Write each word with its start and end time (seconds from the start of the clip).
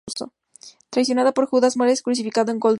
Traicionado 0.89 1.31
por 1.33 1.45
Judas, 1.45 1.77
muere 1.77 1.95
crucificado 2.01 2.49
en 2.51 2.55
el 2.55 2.59
Gólgota. 2.59 2.69